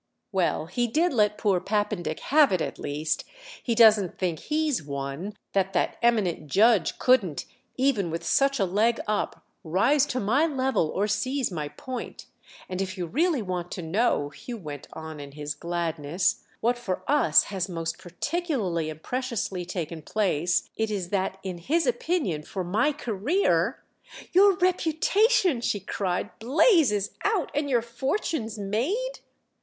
[0.31, 3.23] "Well, he did let poor Pappendick have it at least
[3.61, 7.45] he doesn't think he's one: that that eminent judge couldn't,
[7.77, 12.25] even with such a leg up, rise to my level or seize my point.
[12.67, 17.03] And if you really want to know," Hugh went on in his gladness, "what for
[17.07, 22.63] us has most particularly and preciously taken place, it is that in his opinion, for
[22.63, 23.83] my career—"
[24.31, 29.19] "Your reputation," she cried, "blazes out and your fortune's made?"